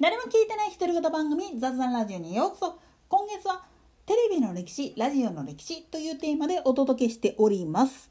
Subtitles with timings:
[0.00, 2.78] 誰も聞いてない独り言番組雑談ラジオにようこそ。
[3.10, 3.66] 今月は
[4.06, 8.10] テレビの歴史ラジオの歴史というテーマでお届けしております。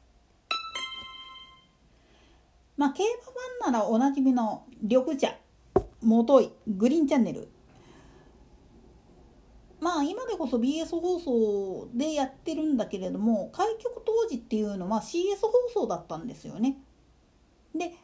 [2.76, 5.34] まあ競馬ファンならおなじみの緑茶
[6.00, 7.48] もといグリーンチャンネル。
[9.80, 16.76] まあ今でこそ BS 放送でやってるんだけれども開局当時っていうのは CS 放送だったんですよね。
[17.74, 17.96] で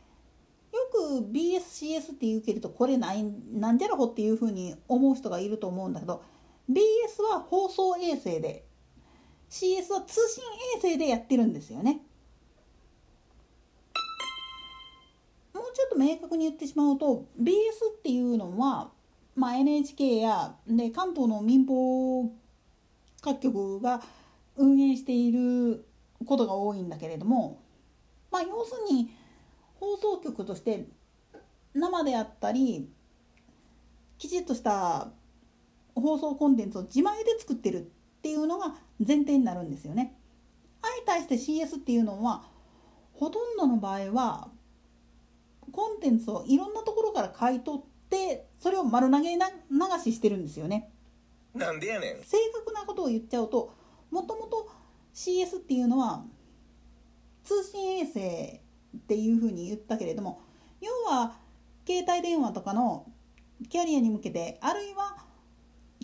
[0.77, 6.23] よく BSCS って言うけれどこれないなんじゃらほっていうふうに思う人がいると思うんだけど
[6.71, 8.65] BS は放送衛星で
[9.51, 10.45] CS は通信
[10.77, 12.01] 衛星でやってるんですよね。
[15.55, 17.52] もうちょっと明確に言ってしまうと BS
[17.97, 18.91] っていうのは、
[19.35, 22.30] まあ、NHK やで関東の民放
[23.23, 24.02] 各局が
[24.57, 25.87] 運営している
[26.24, 27.63] ことが多いんだけれども、
[28.30, 29.11] まあ、要するに
[29.80, 30.87] 放送局として
[31.75, 32.91] 生であったり
[34.18, 35.09] きちっとした
[35.95, 37.83] 放送コンテンツを自前で作ってるっ
[38.23, 40.15] ていうのが前提になるんですよね。
[40.83, 42.45] 相対して CS っていうのは
[43.15, 44.51] ほとんどの場合は
[45.73, 49.55] コンテンツをいろんなところから買い取ってそれを丸投げな流
[50.02, 50.90] ししてるんですよね。
[51.55, 53.74] なんでやねん正確なことを言っちゃうと
[54.11, 54.71] もともと
[55.15, 56.24] CS っていうのは
[57.45, 58.61] 通信衛星
[58.97, 60.41] っていうふうに言ったけれども
[60.80, 61.35] 要は
[61.87, 63.07] 携帯電話とかの
[63.69, 65.16] キャリアに向けてあるいは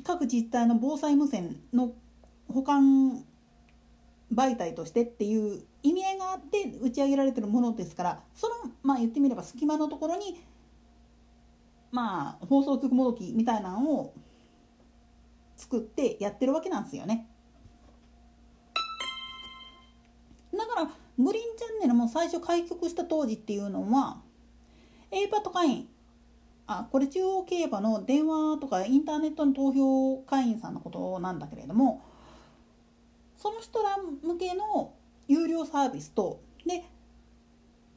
[0.04, 1.92] 各自治体の防災無線の
[2.48, 3.24] 保管
[4.32, 10.40] 媒体としてっていう意味合いがあって打ち上げられてるものですからそのまあ言ってみれば隙間のところに
[11.90, 14.14] まあ放送局もどきみたいなのを
[15.56, 17.28] 作ってやってるわけなんですよね。
[21.24, 24.20] グリーンチャンネルも最初開局した当時っていうのは
[25.10, 25.88] A パト会員
[26.66, 32.02] あこれ中央競馬の電話とかインターネットの投票会員さんのことなんだけれども
[33.36, 34.94] その人ら向けの
[35.28, 36.84] 有料サービスとで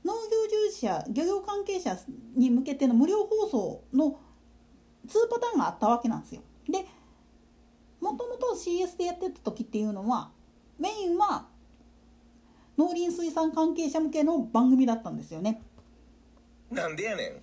[0.03, 1.97] 農業従事者漁業関係者
[2.35, 4.19] に向けての無料放送の
[5.07, 6.41] 2パターンがあったわけなんですよ。
[6.67, 6.85] で
[8.01, 10.31] もともと CS でやってた時っていうのは
[10.79, 11.47] メインは
[12.77, 15.61] 農林水産関係者向けの番組だったんですよね。
[16.71, 17.41] なんでやねん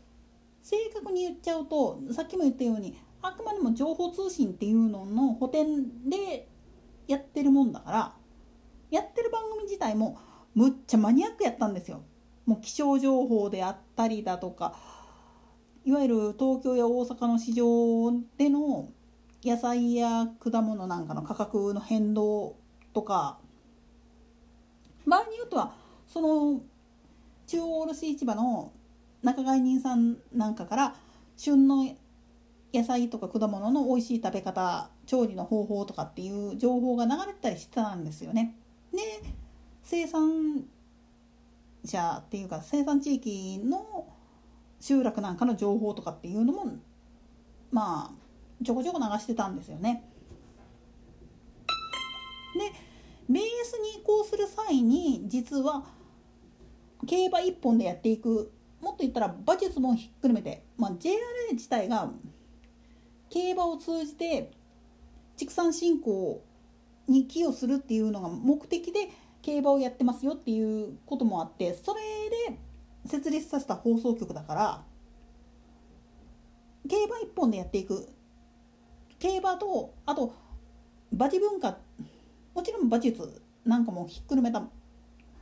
[0.63, 6.49] 正確に言っちゃうとさっきも言ったようにあくまでも情報通信っていうのの補填で
[7.07, 8.13] やってるもんだから
[8.91, 10.19] やってる番組自体も
[10.55, 12.03] むっちゃマニアックやったんですよ。
[12.45, 14.75] もう気象情報であったりだとか
[15.85, 18.89] いわゆる東京や大阪の市場での
[19.45, 22.57] 野菜や果物なんかの価格の変動
[22.93, 23.39] とか
[25.55, 25.73] 場合によっては
[26.09, 26.61] その
[27.47, 28.73] 中央卸市場の
[29.23, 30.95] 仲買人さんなんかから
[31.37, 31.95] 旬の
[32.75, 38.55] 野菜とか果物の美味しい食べ方調理の方法とかっていう情報が流れてたりしてたんですよね。
[38.93, 38.99] で
[39.83, 40.65] 生産
[41.85, 44.07] 者っていうか生産地域の
[44.81, 46.67] 集落なんかの情報とかっていうのも
[47.71, 50.05] まあちょこちょこ流してたんですよね。
[53.29, 55.85] でベースに移行する際に実は
[57.07, 61.17] 競馬一本でやっていくもっと言ったら馬術もひっくるめて、まあ、JRA
[61.53, 62.11] 自体が
[63.31, 64.51] 競馬を通じて
[65.37, 66.43] 畜産振興
[67.09, 69.09] に寄与するっていうのが目的で
[69.43, 72.01] 競馬をやってますよっていうこともあってそれ
[72.51, 72.59] で
[73.07, 74.83] 設立させた放送局だから
[76.89, 78.09] 競馬一本でやっていく。
[79.23, 80.35] 競馬とあと
[81.13, 81.79] 馬事文化
[82.55, 84.63] もちろん馬術なんかもひっくるめた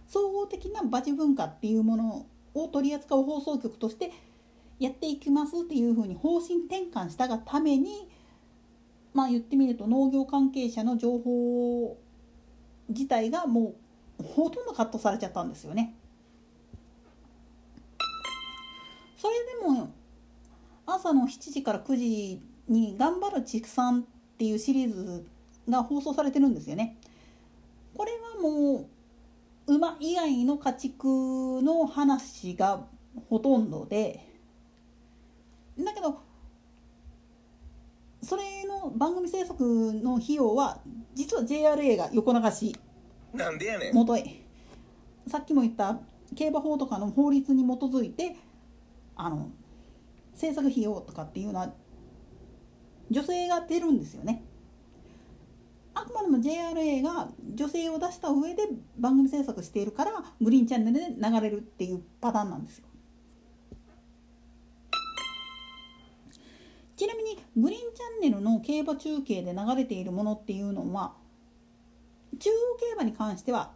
[0.06, 4.10] 総合的な馬事文化っていうものを取り扱う放送局として
[4.78, 8.08] やっていきますっていうふうに方針転換したがために
[9.14, 11.96] まあ言ってみると農業関係者の情報
[12.88, 13.74] 自体がも
[14.18, 15.94] うほとんどカットされちゃったんですよね。
[19.16, 19.34] それ
[19.74, 19.90] でも
[20.86, 24.00] 朝の7時から9時に「頑張る畜産」
[24.34, 25.26] っていうシリーズ
[25.68, 26.96] が放送されてるんですよね。
[28.40, 28.88] も
[29.66, 32.86] う馬以外の家畜の話が
[33.28, 34.20] ほとんどで
[35.78, 36.20] だけど
[38.22, 40.80] それの番組制作の費用は
[41.14, 42.76] 実は JRA が横流し
[43.32, 44.42] なんでやねん元へ
[45.26, 45.98] さっきも言った
[46.34, 48.36] 競馬法とかの法律に基づいて
[49.16, 49.50] あの
[50.34, 51.72] 制作費用とかっていうのは
[53.10, 54.44] 女性が出るんですよね。
[56.00, 58.62] あくまでも JRA が女性を出した上で
[58.98, 62.84] 番組制作しているからグリーンチャンネルで流れるっていうパターンなんですよ。
[66.96, 71.14] ちなみにグリーンチャンネルの競馬中継で流れているものっていうのは
[72.38, 73.72] 中央競馬に関しては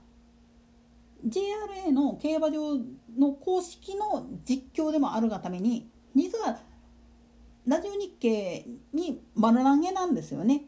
[1.27, 2.77] JRA の競馬場
[3.19, 6.59] の公式の実況でもあるがために実は
[7.67, 10.65] ラジオ日経に丸投げなんですよね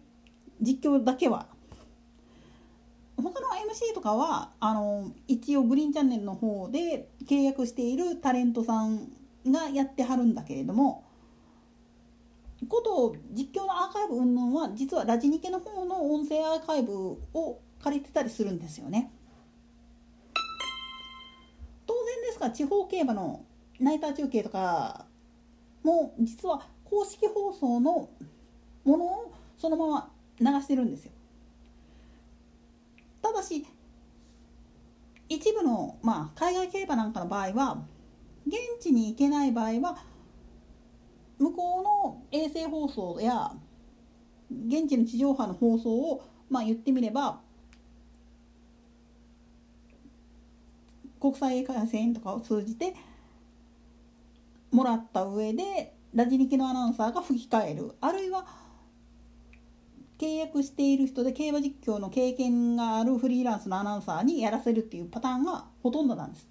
[0.60, 1.46] 実況だけは。
[3.16, 9.08] 他の MC とかはあの一応グリーンチャンネルの方で契約しているタレントさん
[9.46, 11.04] がやってはるんだけれども
[12.68, 19.12] こと実況のアーカイブ云々は実はラジニケの方の音声アーカイブを借りてたりするんですよね。
[21.86, 23.44] 当然ですが地方競馬の
[23.78, 25.06] ナイター中継とか
[25.82, 28.08] も実は公式放送の
[28.84, 30.10] ものをそのまま
[30.40, 31.12] 流してるんですよ。
[33.22, 33.66] ただし
[35.28, 37.82] 一部の、まあ、海外競馬なんかの場合は
[38.46, 39.98] 現地に行けない場合は
[41.38, 43.52] 向こうの衛星放送や
[44.68, 47.40] 現地の地上波の放送を、まあ、言ってみれば
[51.20, 52.94] 国際回線とかを通じて
[54.70, 58.46] もらった上でラジニキのアナウンサーが吹き替えるあるいは
[60.18, 66.48] 契約している人で競馬実況の経験があるフリーランスのアナウンサーにやらせるっていうパターンがほとんどなんです。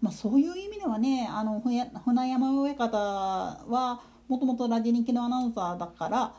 [0.00, 1.90] まあ、そういう意味ではねあの船
[2.28, 6.34] 山親方はもともとラジニキのアナウンサーだから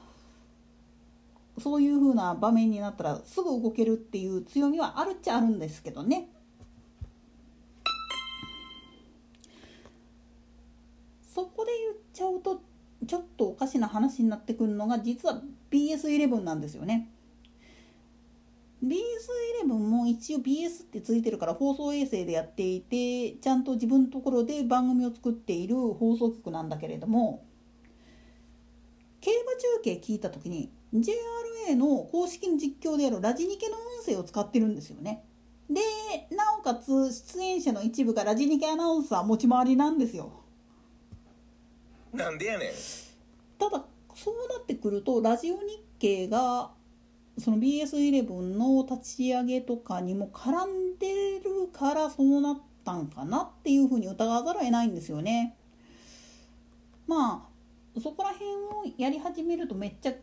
[1.59, 6.29] そういう風な場面になったらすぐ動けるっていう強みはあるっちゃあるんですけどね。
[11.33, 12.61] そこで言っちゃうと
[13.05, 15.41] ちょっとおかしな話になってくるのが実は
[15.71, 17.09] BS11 なんですよね。
[18.83, 27.43] BS11 も一応 BS ってついてるから放送衛星でやっていてちゃんと自分のところで番組を作っている放送局なんだけれども
[29.19, 35.23] 競馬中継聞いた時に JRA の公式の実況であるラジニケの音声を使ってるんですよね。
[35.69, 35.81] で
[36.33, 40.31] なおかつ出演者の一部がラジニケアナウンサー持ち回りなんですよ。
[42.13, 42.69] なんでやねん
[44.67, 46.71] ってくるとラジオ日経が
[47.37, 55.55] その BS11 の立ち上げとかにも絡んでるからそうなったんかなっていうふうに疑わざるを得ないんですよね。
[57.07, 57.47] ま
[57.95, 60.13] あそこら辺をやり始めるとめっちゃ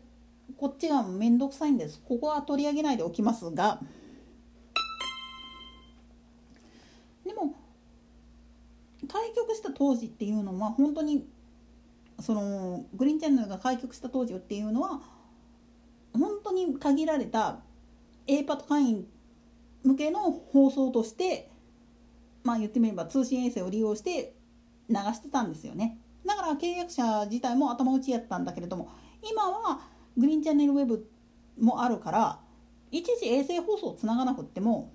[0.57, 3.79] こっちが面倒くさいんですここは取り上げないでおきますが
[7.25, 7.55] でも
[9.11, 11.25] 開局した当時っていうのは本当に
[12.19, 15.01] そのグリーンチャンネルが開局した当時っていうのは
[16.13, 17.59] 本当に限られた
[18.27, 19.07] A パト会員
[19.83, 21.49] 向けの放送として
[22.43, 24.33] まあ言ってみれば通信衛星を利用して
[24.89, 25.99] 流してたんですよね。
[26.25, 28.89] だから契約者自体も頭打ちやったんだけれども
[29.29, 29.81] 今は
[30.17, 31.07] グリーンチャンネルウェブ
[31.59, 32.39] もあるから
[32.91, 34.91] 一時衛星放送つながなくっても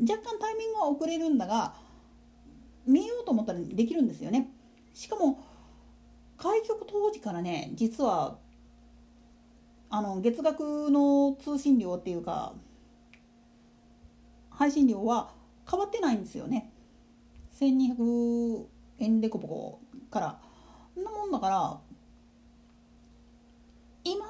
[0.00, 1.74] 若干タイミングは遅れるんだが
[2.86, 4.50] 見ようと思ったらできるんですよね。
[4.94, 5.38] しかも
[6.40, 8.38] 開局当時からね実は
[9.90, 12.54] あの月額の通信料っていうか
[14.48, 15.32] 配信料は
[15.70, 16.72] 変わってないんですよね。
[17.60, 18.64] 1200
[19.00, 19.80] 円でこぼこ
[20.10, 20.38] から。
[20.94, 21.80] そんなもんだから
[24.04, 24.26] 今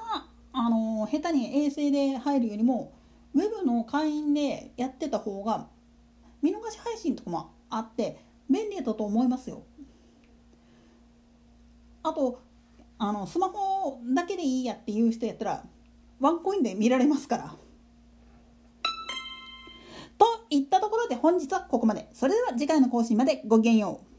[0.53, 2.93] あの下手に衛星で入るよりも
[3.33, 5.67] ウェブの会員でやってた方が
[6.41, 9.63] 見逃し配信とかもあって便利だと思いますよ。
[12.03, 12.41] あと
[12.97, 15.63] あのスマホだけでいいやっていう人やったら
[16.19, 17.55] ワンコインで見られますから。
[20.17, 22.07] といったところで本日はここまで。
[22.13, 24.10] それでは次回の更新までごきげんよう。